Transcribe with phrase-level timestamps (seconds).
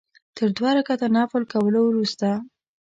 [0.37, 2.27] تر دوه رکعته نفل کولو وروسته.